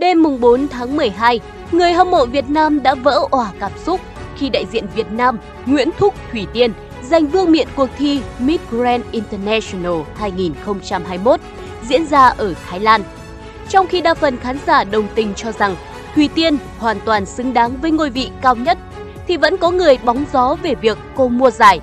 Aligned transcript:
Đêm 0.00 0.22
mùng 0.22 0.40
4 0.40 0.68
tháng 0.68 0.96
12, 0.96 1.40
người 1.72 1.92
hâm 1.92 2.10
mộ 2.10 2.26
Việt 2.26 2.50
Nam 2.50 2.82
đã 2.82 2.94
vỡ 2.94 3.20
òa 3.30 3.52
cảm 3.60 3.72
xúc 3.84 4.00
khi 4.36 4.48
đại 4.48 4.66
diện 4.72 4.86
Việt 4.94 5.06
Nam 5.10 5.38
Nguyễn 5.66 5.90
Thúc 5.98 6.14
Thủy 6.32 6.46
Tiên 6.52 6.72
giành 7.02 7.26
vương 7.26 7.52
miện 7.52 7.68
cuộc 7.76 7.88
thi 7.98 8.20
Miss 8.38 8.64
Grand 8.70 9.04
International 9.10 9.94
2021 10.16 11.40
diễn 11.88 12.06
ra 12.06 12.26
ở 12.26 12.54
Thái 12.66 12.80
Lan. 12.80 13.02
Trong 13.68 13.86
khi 13.86 14.00
đa 14.00 14.14
phần 14.14 14.36
khán 14.36 14.58
giả 14.66 14.84
đồng 14.84 15.06
tình 15.14 15.34
cho 15.34 15.52
rằng 15.52 15.76
Thủy 16.14 16.28
Tiên 16.34 16.56
hoàn 16.78 17.00
toàn 17.04 17.26
xứng 17.26 17.54
đáng 17.54 17.76
với 17.82 17.90
ngôi 17.90 18.10
vị 18.10 18.30
cao 18.42 18.56
nhất, 18.56 18.78
thì 19.28 19.36
vẫn 19.36 19.56
có 19.56 19.70
người 19.70 19.98
bóng 20.04 20.24
gió 20.32 20.56
về 20.62 20.74
việc 20.74 20.98
cô 21.16 21.28
mua 21.28 21.50
giải. 21.50 21.80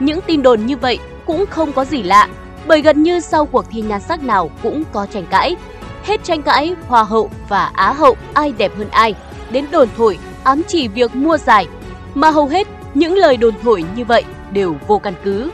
Những 0.00 0.20
tin 0.26 0.42
đồn 0.42 0.66
như 0.66 0.76
vậy 0.76 0.98
cũng 1.26 1.44
không 1.50 1.72
có 1.72 1.84
gì 1.84 2.02
lạ, 2.02 2.28
bởi 2.66 2.82
gần 2.82 3.02
như 3.02 3.20
sau 3.20 3.46
cuộc 3.46 3.64
thi 3.70 3.80
nhan 3.80 4.00
sắc 4.00 4.22
nào 4.22 4.50
cũng 4.62 4.84
có 4.92 5.06
tranh 5.06 5.26
cãi. 5.30 5.56
Hết 6.04 6.24
tranh 6.24 6.42
cãi, 6.42 6.74
Hoa 6.88 7.04
hậu 7.04 7.30
và 7.48 7.64
Á 7.74 7.92
hậu 7.92 8.16
ai 8.34 8.52
đẹp 8.58 8.72
hơn 8.76 8.88
ai, 8.88 9.14
đến 9.50 9.66
đồn 9.70 9.88
thổi 9.96 10.18
ám 10.44 10.62
chỉ 10.68 10.88
việc 10.88 11.14
mua 11.14 11.38
giải, 11.38 11.66
mà 12.14 12.30
hầu 12.30 12.46
hết 12.46 12.66
những 12.94 13.14
lời 13.14 13.36
đồn 13.36 13.54
thổi 13.62 13.84
như 13.96 14.04
vậy 14.04 14.24
đều 14.52 14.76
vô 14.86 14.98
căn 14.98 15.14
cứ. 15.24 15.50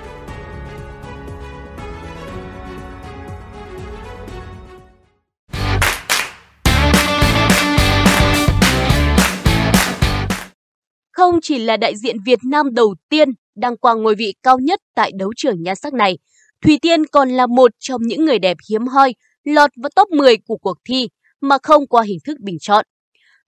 Không 11.13 11.39
chỉ 11.43 11.59
là 11.59 11.77
đại 11.77 11.97
diện 11.97 12.17
Việt 12.27 12.39
Nam 12.45 12.75
đầu 12.75 12.95
tiên 13.09 13.29
đăng 13.57 13.77
quang 13.77 14.03
ngôi 14.03 14.15
vị 14.15 14.35
cao 14.43 14.59
nhất 14.59 14.81
tại 14.95 15.13
đấu 15.19 15.33
trường 15.37 15.63
nhan 15.63 15.77
sắc 15.77 15.95
này, 15.95 16.19
Thùy 16.65 16.79
Tiên 16.83 17.07
còn 17.07 17.29
là 17.29 17.47
một 17.47 17.71
trong 17.79 18.03
những 18.03 18.25
người 18.25 18.39
đẹp 18.39 18.57
hiếm 18.71 18.87
hoi 18.87 19.15
lọt 19.55 19.71
vào 19.83 19.91
top 19.97 20.11
10 20.11 20.37
của 20.47 20.57
cuộc 20.57 20.77
thi 20.85 21.09
mà 21.41 21.59
không 21.63 21.87
qua 21.87 22.03
hình 22.03 22.19
thức 22.25 22.41
bình 22.41 22.57
chọn. 22.61 22.85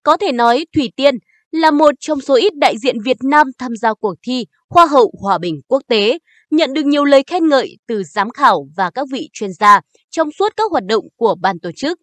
Có 0.03 0.17
thể 0.17 0.33
nói 0.33 0.67
Thủy 0.75 0.93
Tiên 0.97 1.15
là 1.51 1.71
một 1.71 1.95
trong 2.01 2.21
số 2.21 2.35
ít 2.35 2.57
đại 2.57 2.79
diện 2.79 2.97
Việt 3.05 3.17
Nam 3.23 3.47
tham 3.59 3.77
gia 3.77 3.95
cuộc 3.95 4.15
thi 4.23 4.47
Hoa 4.69 4.87
hậu 4.87 5.13
Hòa 5.21 5.39
bình 5.39 5.61
quốc 5.69 5.83
tế, 5.89 6.19
nhận 6.51 6.73
được 6.73 6.85
nhiều 6.85 7.05
lời 7.05 7.23
khen 7.27 7.49
ngợi 7.49 7.77
từ 7.87 8.03
giám 8.03 8.31
khảo 8.31 8.67
và 8.77 8.91
các 8.91 9.07
vị 9.13 9.29
chuyên 9.33 9.53
gia 9.53 9.81
trong 10.11 10.29
suốt 10.39 10.53
các 10.57 10.71
hoạt 10.71 10.85
động 10.85 11.05
của 11.17 11.35
ban 11.41 11.61
tổ 11.61 11.71
chức. 11.77 11.99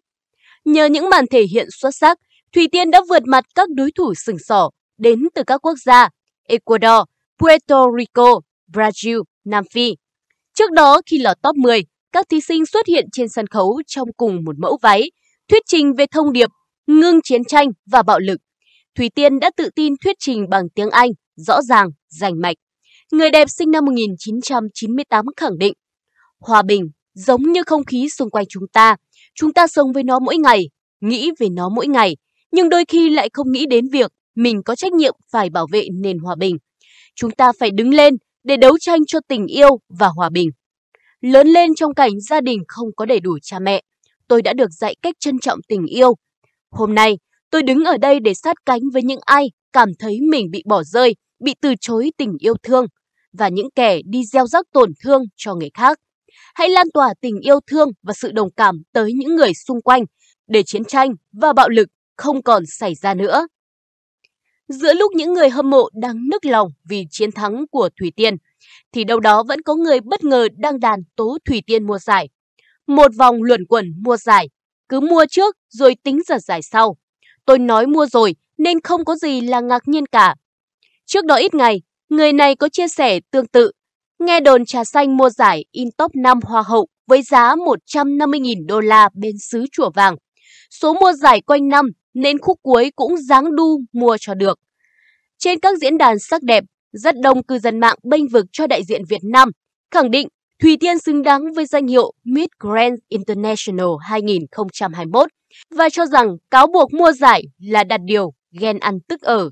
Nhờ 0.64 0.86
những 0.86 1.08
màn 1.08 1.24
thể 1.30 1.42
hiện 1.42 1.68
xuất 1.80 1.90
sắc, 2.00 2.18
Thủy 2.54 2.68
Tiên 2.72 2.90
đã 2.90 3.00
vượt 3.08 3.22
mặt 3.26 3.44
các 3.54 3.68
đối 3.70 3.90
thủ 3.92 4.14
sừng 4.14 4.38
sỏ 4.38 4.70
đến 4.98 5.28
từ 5.34 5.42
các 5.46 5.58
quốc 5.58 5.78
gia 5.84 6.08
Ecuador, 6.48 7.04
Puerto 7.38 7.86
Rico, 7.98 8.40
Brazil, 8.72 9.22
Nam 9.44 9.64
Phi. 9.72 9.94
Trước 10.54 10.72
đó 10.72 11.00
khi 11.06 11.18
lọt 11.18 11.36
top 11.42 11.56
10, 11.56 11.84
các 12.12 12.26
thí 12.28 12.40
sinh 12.40 12.66
xuất 12.66 12.86
hiện 12.86 13.04
trên 13.12 13.28
sân 13.28 13.46
khấu 13.46 13.82
trong 13.86 14.08
cùng 14.16 14.44
một 14.44 14.58
mẫu 14.58 14.78
váy, 14.82 15.10
thuyết 15.48 15.62
trình 15.66 15.94
về 15.94 16.06
thông 16.06 16.32
điệp 16.32 16.50
ngưng 16.86 17.20
chiến 17.22 17.44
tranh 17.44 17.68
và 17.86 18.02
bạo 18.02 18.18
lực. 18.18 18.40
Thủy 18.96 19.10
Tiên 19.14 19.38
đã 19.38 19.50
tự 19.56 19.70
tin 19.74 19.94
thuyết 20.04 20.16
trình 20.18 20.48
bằng 20.50 20.64
tiếng 20.74 20.90
Anh, 20.90 21.10
rõ 21.36 21.62
ràng, 21.62 21.88
rành 22.08 22.40
mạch. 22.40 22.56
Người 23.12 23.30
đẹp 23.30 23.48
sinh 23.50 23.70
năm 23.70 23.84
1998 23.84 25.24
khẳng 25.36 25.58
định, 25.58 25.72
hòa 26.40 26.62
bình 26.62 26.82
giống 27.14 27.42
như 27.42 27.62
không 27.66 27.84
khí 27.84 28.08
xung 28.08 28.30
quanh 28.30 28.44
chúng 28.48 28.64
ta, 28.72 28.96
chúng 29.34 29.52
ta 29.52 29.66
sống 29.66 29.92
với 29.92 30.02
nó 30.02 30.18
mỗi 30.18 30.36
ngày, 30.36 30.68
nghĩ 31.00 31.30
về 31.38 31.48
nó 31.48 31.68
mỗi 31.68 31.86
ngày, 31.86 32.16
nhưng 32.52 32.68
đôi 32.68 32.84
khi 32.88 33.10
lại 33.10 33.28
không 33.32 33.52
nghĩ 33.52 33.66
đến 33.66 33.88
việc 33.92 34.12
mình 34.34 34.62
có 34.64 34.76
trách 34.76 34.92
nhiệm 34.92 35.14
phải 35.32 35.50
bảo 35.50 35.66
vệ 35.72 35.84
nền 36.02 36.18
hòa 36.18 36.34
bình. 36.38 36.56
Chúng 37.14 37.30
ta 37.30 37.52
phải 37.60 37.70
đứng 37.70 37.94
lên 37.94 38.14
để 38.44 38.56
đấu 38.56 38.78
tranh 38.78 39.00
cho 39.06 39.18
tình 39.28 39.46
yêu 39.46 39.68
và 39.98 40.08
hòa 40.08 40.30
bình. 40.30 40.48
Lớn 41.20 41.48
lên 41.48 41.74
trong 41.74 41.94
cảnh 41.94 42.20
gia 42.20 42.40
đình 42.40 42.62
không 42.68 42.88
có 42.96 43.04
đầy 43.04 43.20
đủ 43.20 43.38
cha 43.42 43.58
mẹ, 43.58 43.82
tôi 44.28 44.42
đã 44.42 44.52
được 44.52 44.70
dạy 44.70 44.94
cách 45.02 45.14
trân 45.20 45.38
trọng 45.38 45.58
tình 45.68 45.86
yêu. 45.86 46.14
Hôm 46.70 46.94
nay, 46.94 47.18
tôi 47.50 47.62
đứng 47.62 47.84
ở 47.84 47.96
đây 47.96 48.20
để 48.20 48.34
sát 48.34 48.56
cánh 48.66 48.80
với 48.92 49.02
những 49.02 49.20
ai 49.24 49.50
cảm 49.72 49.88
thấy 49.98 50.20
mình 50.20 50.50
bị 50.50 50.62
bỏ 50.66 50.82
rơi, 50.82 51.16
bị 51.40 51.54
từ 51.60 51.74
chối 51.80 52.10
tình 52.16 52.36
yêu 52.38 52.54
thương 52.62 52.86
và 53.32 53.48
những 53.48 53.68
kẻ 53.74 54.00
đi 54.04 54.24
gieo 54.24 54.46
rắc 54.46 54.66
tổn 54.72 54.92
thương 55.04 55.22
cho 55.36 55.54
người 55.54 55.70
khác. 55.74 55.98
Hãy 56.54 56.68
lan 56.68 56.86
tỏa 56.94 57.14
tình 57.20 57.40
yêu 57.40 57.60
thương 57.66 57.88
và 58.02 58.12
sự 58.16 58.32
đồng 58.32 58.48
cảm 58.56 58.82
tới 58.92 59.12
những 59.12 59.36
người 59.36 59.54
xung 59.54 59.82
quanh 59.82 60.04
để 60.46 60.62
chiến 60.66 60.84
tranh 60.84 61.10
và 61.32 61.52
bạo 61.52 61.68
lực 61.68 61.88
không 62.16 62.42
còn 62.42 62.62
xảy 62.66 62.94
ra 62.94 63.14
nữa. 63.14 63.46
Giữa 64.68 64.94
lúc 64.94 65.12
những 65.14 65.32
người 65.32 65.50
hâm 65.50 65.70
mộ 65.70 65.88
đang 66.00 66.28
nức 66.28 66.44
lòng 66.44 66.68
vì 66.88 67.04
chiến 67.10 67.32
thắng 67.32 67.64
của 67.70 67.88
Thủy 68.00 68.12
Tiên, 68.16 68.34
thì 68.92 69.04
đâu 69.04 69.20
đó 69.20 69.42
vẫn 69.42 69.62
có 69.62 69.74
người 69.74 70.00
bất 70.00 70.24
ngờ 70.24 70.48
đăng 70.56 70.80
đàn 70.80 71.00
tố 71.16 71.38
Thủy 71.44 71.62
Tiên 71.66 71.86
mua 71.86 71.98
giải. 71.98 72.28
Một 72.86 73.10
vòng 73.18 73.42
luẩn 73.42 73.66
quẩn 73.66 73.92
mua 74.04 74.16
giải, 74.16 74.48
cứ 74.88 75.00
mua 75.00 75.24
trước 75.30 75.56
rồi 75.68 75.96
tính 76.04 76.20
giật 76.26 76.38
giải 76.38 76.62
sau. 76.62 76.96
Tôi 77.44 77.58
nói 77.58 77.86
mua 77.86 78.06
rồi 78.06 78.34
nên 78.58 78.80
không 78.80 79.04
có 79.04 79.16
gì 79.16 79.40
là 79.40 79.60
ngạc 79.60 79.88
nhiên 79.88 80.06
cả. 80.06 80.34
Trước 81.06 81.24
đó 81.24 81.34
ít 81.34 81.54
ngày, 81.54 81.82
người 82.08 82.32
này 82.32 82.56
có 82.56 82.68
chia 82.68 82.88
sẻ 82.88 83.20
tương 83.30 83.46
tự. 83.46 83.70
Nghe 84.18 84.40
đồn 84.40 84.64
trà 84.64 84.84
xanh 84.84 85.16
mua 85.16 85.30
giải 85.30 85.64
in 85.72 85.88
top 85.98 86.16
5 86.16 86.40
hoa 86.42 86.62
hậu 86.62 86.88
với 87.06 87.22
giá 87.22 87.54
150.000 87.54 88.66
đô 88.66 88.80
la 88.80 89.08
bên 89.14 89.34
xứ 89.38 89.64
chùa 89.72 89.90
vàng. 89.94 90.16
Số 90.70 90.94
mua 90.94 91.12
giải 91.12 91.40
quanh 91.40 91.68
năm 91.68 91.86
nên 92.14 92.38
khúc 92.38 92.58
cuối 92.62 92.92
cũng 92.96 93.16
dáng 93.16 93.56
đu 93.56 93.80
mua 93.92 94.16
cho 94.20 94.34
được. 94.34 94.58
Trên 95.38 95.60
các 95.60 95.78
diễn 95.78 95.98
đàn 95.98 96.18
sắc 96.18 96.42
đẹp, 96.42 96.64
rất 96.92 97.14
đông 97.22 97.42
cư 97.42 97.58
dân 97.58 97.80
mạng 97.80 97.96
bênh 98.04 98.28
vực 98.28 98.46
cho 98.52 98.66
đại 98.66 98.84
diện 98.84 99.02
Việt 99.08 99.24
Nam, 99.32 99.50
khẳng 99.90 100.10
định 100.10 100.28
Thùy 100.62 100.76
Tiên 100.80 100.98
xứng 100.98 101.22
đáng 101.22 101.52
với 101.52 101.66
danh 101.66 101.86
hiệu 101.86 102.12
Miss 102.24 102.48
Grand 102.60 102.98
International 103.08 103.88
2021 104.00 105.28
và 105.70 105.88
cho 105.88 106.06
rằng 106.06 106.36
cáo 106.50 106.66
buộc 106.66 106.92
mua 106.92 107.12
giải 107.12 107.42
là 107.58 107.84
đặt 107.84 108.00
điều 108.04 108.32
ghen 108.60 108.78
ăn 108.78 108.98
tức 109.08 109.22
ở. 109.22 109.50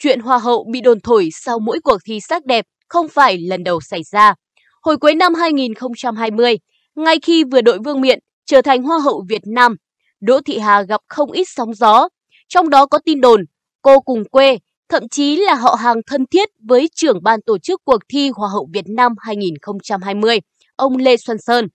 Chuyện 0.00 0.20
Hoa 0.20 0.38
hậu 0.38 0.66
bị 0.72 0.80
đồn 0.80 1.00
thổi 1.00 1.28
sau 1.32 1.58
mỗi 1.58 1.80
cuộc 1.84 1.98
thi 2.06 2.20
sắc 2.20 2.46
đẹp 2.46 2.64
không 2.88 3.08
phải 3.08 3.38
lần 3.38 3.64
đầu 3.64 3.80
xảy 3.80 4.02
ra. 4.12 4.34
Hồi 4.82 4.96
cuối 4.96 5.14
năm 5.14 5.34
2020, 5.34 6.58
ngay 6.94 7.18
khi 7.22 7.44
vừa 7.44 7.60
đội 7.60 7.78
vương 7.84 8.00
miện 8.00 8.18
trở 8.46 8.62
thành 8.62 8.82
Hoa 8.82 8.98
hậu 8.98 9.24
Việt 9.28 9.42
Nam, 9.46 9.76
Đỗ 10.20 10.40
Thị 10.40 10.58
Hà 10.58 10.82
gặp 10.82 11.00
không 11.08 11.32
ít 11.32 11.44
sóng 11.48 11.74
gió. 11.74 12.08
Trong 12.48 12.70
đó 12.70 12.86
có 12.86 12.98
tin 13.04 13.20
đồn 13.20 13.44
cô 13.82 14.00
cùng 14.00 14.24
quê, 14.24 14.58
thậm 14.88 15.08
chí 15.08 15.36
là 15.36 15.54
họ 15.54 15.74
hàng 15.74 15.96
thân 16.06 16.26
thiết 16.26 16.48
với 16.68 16.88
trưởng 16.94 17.22
ban 17.22 17.40
tổ 17.46 17.58
chức 17.58 17.80
cuộc 17.84 17.98
thi 18.08 18.30
Hoa 18.34 18.48
hậu 18.48 18.68
Việt 18.72 18.84
Nam 18.88 19.12
2020, 19.18 20.38
ông 20.76 20.96
Lê 20.96 21.16
Xuân 21.16 21.36
Sơn. 21.40 21.68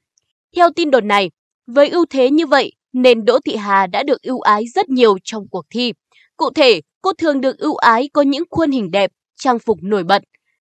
Theo 0.56 0.70
tin 0.76 0.92
đồn 0.92 1.08
này, 1.08 1.30
với 1.68 1.90
ưu 1.90 2.06
thế 2.10 2.30
như 2.30 2.46
vậy 2.46 2.72
nên 2.94 3.26
Đỗ 3.26 3.40
Thị 3.46 3.56
Hà 3.56 3.88
đã 3.88 4.04
được 4.04 4.22
ưu 4.22 4.40
ái 4.40 4.64
rất 4.76 4.90
nhiều 4.90 5.18
trong 5.24 5.44
cuộc 5.52 5.66
thi. 5.70 5.94
Cụ 6.38 6.50
thể, 6.56 6.82
cô 7.02 7.14
thường 7.14 7.42
được 7.42 7.58
ưu 7.58 7.76
ái 7.76 8.10
có 8.14 8.22
những 8.22 8.44
khuôn 8.50 8.72
hình 8.72 8.92
đẹp, 8.92 9.12
trang 9.40 9.60
phục 9.60 9.78
nổi 9.82 10.04
bật. 10.04 10.22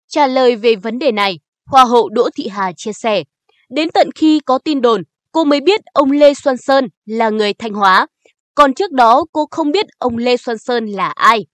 Trả 0.08 0.26
lời 0.26 0.56
về 0.56 0.74
vấn 0.76 0.98
đề 0.98 1.12
này, 1.12 1.38
Hoa 1.66 1.84
hậu 1.84 2.08
Đỗ 2.08 2.28
Thị 2.36 2.48
Hà 2.48 2.72
chia 2.76 2.92
sẻ, 2.92 3.22
đến 3.70 3.90
tận 3.90 4.10
khi 4.14 4.40
có 4.40 4.58
tin 4.58 4.80
đồn, 4.80 5.02
cô 5.32 5.44
mới 5.44 5.60
biết 5.60 5.80
ông 5.92 6.10
Lê 6.10 6.34
Xuân 6.34 6.56
Sơn 6.56 6.88
là 7.06 7.30
người 7.30 7.54
Thanh 7.54 7.72
Hóa. 7.72 8.06
Còn 8.54 8.74
trước 8.74 8.92
đó 8.92 9.24
cô 9.32 9.46
không 9.50 9.70
biết 9.70 9.86
ông 9.98 10.16
Lê 10.16 10.36
Xuân 10.36 10.58
Sơn 10.58 10.86
là 10.86 11.08
ai. 11.08 11.46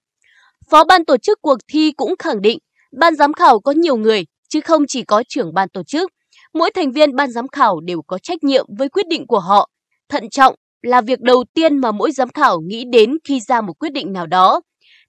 Phó 0.71 0.85
ban 0.85 1.05
tổ 1.05 1.17
chức 1.17 1.39
cuộc 1.43 1.59
thi 1.69 1.93
cũng 1.93 2.15
khẳng 2.19 2.43
định 2.43 2.59
ban 2.93 3.17
giám 3.17 3.33
khảo 3.33 3.61
có 3.61 3.73
nhiều 3.73 3.97
người 3.97 4.25
chứ 4.49 4.61
không 4.61 4.83
chỉ 4.89 5.03
có 5.03 5.23
trưởng 5.29 5.55
ban 5.55 5.69
tổ 5.69 5.83
chức. 5.83 6.11
Mỗi 6.55 6.71
thành 6.75 6.93
viên 6.93 7.17
ban 7.17 7.31
giám 7.31 7.49
khảo 7.49 7.81
đều 7.81 8.03
có 8.03 8.19
trách 8.19 8.45
nhiệm 8.45 8.67
với 8.79 8.89
quyết 8.89 9.09
định 9.09 9.27
của 9.27 9.39
họ. 9.39 9.71
Thận 10.09 10.31
trọng 10.31 10.55
là 10.83 11.01
việc 11.01 11.21
đầu 11.21 11.45
tiên 11.55 11.79
mà 11.79 11.93
mỗi 11.93 12.13
giám 12.13 12.29
khảo 12.29 12.61
nghĩ 12.61 12.85
đến 12.93 13.17
khi 13.25 13.41
ra 13.41 13.61
một 13.61 13.73
quyết 13.79 13.93
định 13.93 14.13
nào 14.13 14.27
đó. 14.27 14.61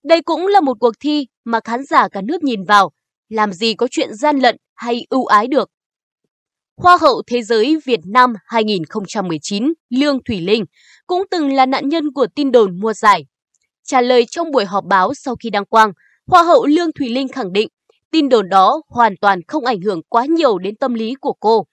Đây 0.04 0.22
cũng 0.22 0.48
là 0.48 0.62
một 0.62 0.78
cuộc 0.80 0.94
thi 1.00 1.28
mà 1.46 1.60
khán 1.64 1.86
giả 1.86 2.08
cả 2.08 2.22
nước 2.22 2.44
nhìn 2.44 2.64
vào, 2.64 2.92
làm 3.30 3.54
gì 3.54 3.74
có 3.74 3.88
chuyện 3.92 4.14
gian 4.14 4.40
lận 4.40 4.58
hay 4.76 5.06
ưu 5.10 5.26
ái 5.26 5.48
được. 5.48 5.70
Hoa 6.78 6.98
hậu 7.02 7.22
Thế 7.28 7.42
giới 7.42 7.78
Việt 7.86 8.00
Nam 8.06 8.34
2019 8.46 9.74
Lương 9.90 10.24
Thủy 10.24 10.42
Linh 10.42 10.66
cũng 11.08 11.24
từng 11.32 11.54
là 11.54 11.66
nạn 11.66 11.90
nhân 11.90 12.12
của 12.14 12.28
tin 12.36 12.52
đồn 12.52 12.80
mua 12.80 12.94
giải. 12.94 13.26
Trả 13.92 14.02
lời 14.02 14.26
trong 14.26 14.52
buổi 14.52 14.66
họp 14.66 14.86
báo 14.86 15.14
sau 15.14 15.36
khi 15.36 15.50
đăng 15.50 15.66
quang, 15.66 15.92
Hoa 16.28 16.44
hậu 16.44 16.66
Lương 16.66 16.94
thùy 16.94 17.10
Linh 17.10 17.28
khẳng 17.28 17.54
định 17.54 17.70
tin 18.12 18.30
đồn 18.30 18.50
đó 18.50 18.82
hoàn 18.88 19.18
toàn 19.22 19.40
không 19.48 19.66
ảnh 19.66 19.82
hưởng 19.82 20.02
quá 20.10 20.26
nhiều 20.26 20.58
đến 20.58 20.76
tâm 20.76 20.94
lý 20.94 21.14
của 21.22 21.34
cô. 21.40 21.66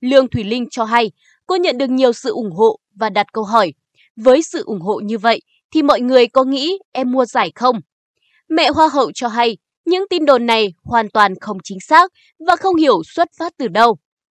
Lương 0.00 0.28
thùy 0.28 0.44
Linh 0.44 0.66
cho 0.70 0.84
hay 0.84 1.10
cô 1.46 1.56
nhận 1.56 1.78
được 1.78 1.90
nhiều 1.90 2.12
sự 2.12 2.30
ủng 2.30 2.50
hộ 2.52 2.78
và 2.94 3.10
đặt 3.10 3.26
câu 3.32 3.44
hỏi. 3.44 3.72
Với 4.16 4.42
sự 4.42 4.62
ủng 4.64 4.80
hộ 4.80 5.00
như 5.00 5.18
vậy 5.18 5.42
thì 5.74 5.82
mọi 5.82 6.00
người 6.00 6.26
có 6.26 6.44
nghĩ 6.44 6.78
em 6.92 7.12
mua 7.12 7.24
giải 7.24 7.52
không? 7.54 7.80
Mẹ 8.48 8.70
Hoa 8.70 8.88
hậu 8.88 9.12
cho 9.12 9.28
hay 9.28 9.56
những 9.84 10.04
tin 10.10 10.24
đồn 10.24 10.46
này 10.46 10.74
hoàn 10.84 11.10
toàn 11.10 11.34
không 11.40 11.58
chính 11.64 11.80
xác 11.80 12.12
và 12.46 12.56
không 12.56 12.76
hiểu 12.76 13.02
xuất 13.14 13.28
phát 13.38 13.52
từ 13.58 13.68
đâu. 13.68 13.96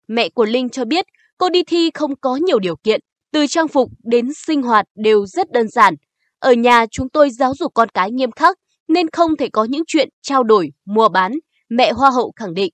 Mẹ 0.08 0.28
của 0.28 0.44
Linh 0.44 0.68
cho 0.68 0.84
biết 0.84 1.06
cô 1.38 1.48
đi 1.48 1.62
thi 1.62 1.90
không 1.94 2.16
có 2.16 2.36
nhiều 2.36 2.58
điều 2.58 2.76
kiện, 2.76 3.00
từ 3.32 3.46
trang 3.46 3.68
phục 3.68 3.88
đến 4.04 4.32
sinh 4.46 4.62
hoạt 4.62 4.86
đều 4.94 5.26
rất 5.26 5.52
đơn 5.52 5.68
giản. 5.68 5.94
Ở 6.42 6.52
nhà 6.52 6.86
chúng 6.90 7.08
tôi 7.08 7.30
giáo 7.30 7.54
dục 7.58 7.72
con 7.74 7.88
cái 7.88 8.10
nghiêm 8.10 8.30
khắc 8.30 8.58
nên 8.88 9.10
không 9.10 9.36
thể 9.36 9.48
có 9.48 9.64
những 9.64 9.82
chuyện 9.86 10.08
trao 10.22 10.42
đổi, 10.42 10.72
mua 10.84 11.08
bán, 11.08 11.32
mẹ 11.68 11.92
Hoa 11.92 12.10
hậu 12.10 12.32
khẳng 12.36 12.54
định. 12.54 12.72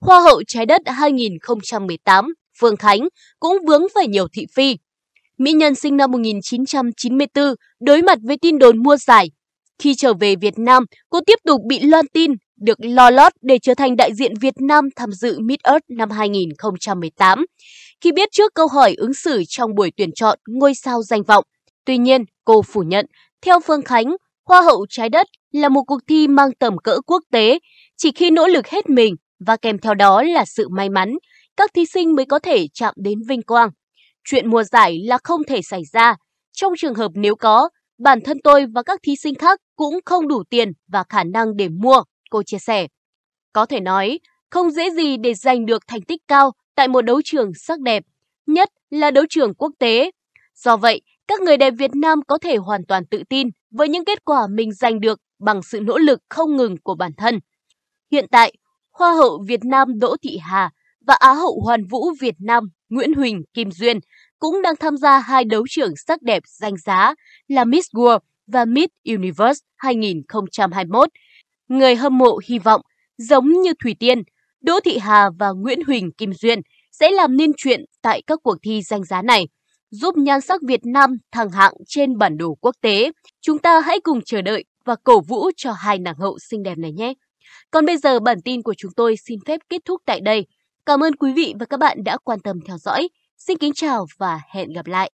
Hoa 0.00 0.20
hậu 0.20 0.42
trái 0.46 0.66
đất 0.66 0.82
2018 0.86 2.34
Phương 2.60 2.76
Khánh 2.76 3.08
cũng 3.40 3.58
vướng 3.66 3.82
phải 3.94 4.08
nhiều 4.08 4.26
thị 4.32 4.46
phi. 4.54 4.76
Mỹ 5.38 5.52
Nhân 5.52 5.74
sinh 5.74 5.96
năm 5.96 6.10
1994 6.10 7.44
đối 7.80 8.02
mặt 8.02 8.18
với 8.22 8.36
tin 8.42 8.58
đồn 8.58 8.82
mua 8.82 8.96
giải. 8.96 9.30
Khi 9.78 9.94
trở 9.94 10.14
về 10.14 10.36
Việt 10.36 10.58
Nam, 10.58 10.84
cô 11.08 11.20
tiếp 11.26 11.38
tục 11.44 11.60
bị 11.68 11.80
loan 11.80 12.06
tin 12.12 12.32
được 12.60 12.78
lo 12.80 13.10
lót 13.10 13.32
để 13.42 13.58
trở 13.62 13.74
thành 13.74 13.96
đại 13.96 14.14
diện 14.14 14.32
Việt 14.40 14.54
Nam 14.60 14.88
tham 14.96 15.12
dự 15.12 15.38
Miss 15.40 15.62
Earth 15.62 15.84
năm 15.88 16.10
2018. 16.10 17.46
Khi 18.00 18.12
biết 18.12 18.28
trước 18.32 18.54
câu 18.54 18.68
hỏi 18.68 18.94
ứng 18.98 19.14
xử 19.14 19.42
trong 19.48 19.74
buổi 19.74 19.92
tuyển 19.96 20.10
chọn 20.14 20.38
ngôi 20.46 20.74
sao 20.74 21.02
danh 21.02 21.22
vọng, 21.22 21.44
tuy 21.86 21.98
nhiên 21.98 22.24
cô 22.44 22.62
phủ 22.62 22.82
nhận. 22.82 23.06
Theo 23.42 23.60
Phương 23.60 23.82
Khánh, 23.82 24.16
Hoa 24.46 24.62
hậu 24.62 24.86
trái 24.88 25.08
đất 25.08 25.26
là 25.52 25.68
một 25.68 25.82
cuộc 25.86 26.00
thi 26.08 26.28
mang 26.28 26.50
tầm 26.58 26.78
cỡ 26.78 27.00
quốc 27.06 27.22
tế, 27.32 27.58
chỉ 27.96 28.12
khi 28.12 28.30
nỗ 28.30 28.46
lực 28.46 28.66
hết 28.66 28.90
mình 28.90 29.14
và 29.46 29.56
kèm 29.56 29.78
theo 29.78 29.94
đó 29.94 30.22
là 30.22 30.44
sự 30.44 30.68
may 30.68 30.88
mắn, 30.88 31.14
các 31.56 31.70
thí 31.74 31.86
sinh 31.86 32.14
mới 32.14 32.26
có 32.26 32.38
thể 32.38 32.66
chạm 32.74 32.94
đến 32.96 33.18
vinh 33.28 33.42
quang. 33.42 33.70
Chuyện 34.24 34.50
mùa 34.50 34.62
giải 34.62 34.98
là 35.04 35.18
không 35.24 35.40
thể 35.48 35.62
xảy 35.62 35.82
ra. 35.92 36.16
Trong 36.52 36.72
trường 36.78 36.94
hợp 36.94 37.10
nếu 37.14 37.36
có, 37.36 37.68
bản 37.98 38.20
thân 38.20 38.38
tôi 38.44 38.66
và 38.74 38.82
các 38.82 39.00
thí 39.02 39.16
sinh 39.16 39.34
khác 39.34 39.60
cũng 39.76 39.98
không 40.04 40.28
đủ 40.28 40.42
tiền 40.50 40.72
và 40.88 41.04
khả 41.08 41.24
năng 41.24 41.56
để 41.56 41.68
mua, 41.68 42.02
cô 42.30 42.42
chia 42.42 42.58
sẻ. 42.58 42.86
Có 43.52 43.66
thể 43.66 43.80
nói, 43.80 44.20
không 44.50 44.70
dễ 44.70 44.90
gì 44.90 45.16
để 45.16 45.34
giành 45.34 45.66
được 45.66 45.82
thành 45.86 46.02
tích 46.02 46.20
cao 46.28 46.52
tại 46.74 46.88
một 46.88 47.02
đấu 47.02 47.20
trường 47.24 47.50
sắc 47.54 47.80
đẹp, 47.80 48.02
nhất 48.46 48.68
là 48.90 49.10
đấu 49.10 49.24
trường 49.30 49.54
quốc 49.54 49.72
tế. 49.78 50.10
Do 50.54 50.76
vậy, 50.76 51.02
các 51.28 51.40
người 51.40 51.56
đẹp 51.56 51.70
Việt 51.78 51.90
Nam 51.94 52.20
có 52.28 52.38
thể 52.38 52.56
hoàn 52.56 52.86
toàn 52.86 53.06
tự 53.06 53.22
tin 53.28 53.48
với 53.70 53.88
những 53.88 54.04
kết 54.04 54.24
quả 54.24 54.46
mình 54.50 54.72
giành 54.72 55.00
được 55.00 55.20
bằng 55.38 55.62
sự 55.62 55.80
nỗ 55.80 55.98
lực 55.98 56.20
không 56.28 56.56
ngừng 56.56 56.76
của 56.82 56.94
bản 56.94 57.12
thân. 57.16 57.40
Hiện 58.10 58.26
tại, 58.30 58.52
Hoa 58.92 59.12
hậu 59.12 59.42
Việt 59.48 59.60
Nam 59.64 59.98
Đỗ 59.98 60.16
Thị 60.22 60.38
Hà 60.42 60.70
và 61.06 61.14
Á 61.14 61.32
hậu 61.32 61.60
Hoàn 61.64 61.86
vũ 61.86 62.10
Việt 62.20 62.34
Nam 62.38 62.64
Nguyễn 62.88 63.14
Huỳnh 63.14 63.42
Kim 63.54 63.70
Duyên 63.70 63.98
cũng 64.38 64.62
đang 64.62 64.76
tham 64.76 64.96
gia 64.96 65.18
hai 65.18 65.44
đấu 65.44 65.64
trường 65.68 65.92
sắc 66.06 66.22
đẹp 66.22 66.42
danh 66.46 66.76
giá 66.76 67.14
là 67.48 67.64
Miss 67.64 67.88
World 67.94 68.18
và 68.46 68.64
Miss 68.64 68.92
Universe 69.04 69.60
2021. 69.76 71.08
Người 71.68 71.96
hâm 71.96 72.18
mộ 72.18 72.38
hy 72.44 72.58
vọng, 72.58 72.80
giống 73.18 73.48
như 73.48 73.72
Thủy 73.82 73.96
Tiên, 74.00 74.22
Đỗ 74.60 74.80
Thị 74.80 74.98
Hà 74.98 75.30
và 75.38 75.50
Nguyễn 75.50 75.84
Huỳnh 75.86 76.12
Kim 76.12 76.32
Duyên 76.34 76.60
sẽ 76.92 77.10
làm 77.10 77.36
nên 77.36 77.52
chuyện 77.56 77.84
tại 78.02 78.22
các 78.26 78.38
cuộc 78.42 78.56
thi 78.62 78.82
danh 78.82 79.04
giá 79.04 79.22
này, 79.22 79.46
giúp 79.96 80.16
nhan 80.16 80.40
sắc 80.40 80.60
Việt 80.68 80.80
Nam 80.84 81.16
thăng 81.32 81.50
hạng 81.50 81.74
trên 81.86 82.18
bản 82.18 82.38
đồ 82.38 82.54
quốc 82.54 82.74
tế. 82.80 83.12
Chúng 83.40 83.58
ta 83.58 83.80
hãy 83.80 84.00
cùng 84.00 84.20
chờ 84.24 84.42
đợi 84.42 84.64
và 84.84 84.96
cổ 85.04 85.20
vũ 85.20 85.50
cho 85.56 85.72
hai 85.72 85.98
nàng 85.98 86.16
hậu 86.18 86.38
xinh 86.38 86.62
đẹp 86.62 86.78
này 86.78 86.92
nhé. 86.92 87.14
Còn 87.70 87.86
bây 87.86 87.96
giờ 87.96 88.20
bản 88.20 88.42
tin 88.44 88.62
của 88.62 88.74
chúng 88.74 88.92
tôi 88.96 89.16
xin 89.26 89.38
phép 89.46 89.60
kết 89.68 89.82
thúc 89.84 90.02
tại 90.06 90.20
đây. 90.20 90.46
Cảm 90.86 91.04
ơn 91.04 91.16
quý 91.16 91.32
vị 91.32 91.54
và 91.60 91.66
các 91.66 91.80
bạn 91.80 92.04
đã 92.04 92.18
quan 92.24 92.40
tâm 92.40 92.56
theo 92.66 92.78
dõi. 92.78 93.08
Xin 93.36 93.58
kính 93.58 93.72
chào 93.74 94.06
và 94.18 94.40
hẹn 94.52 94.72
gặp 94.72 94.86
lại. 94.86 95.10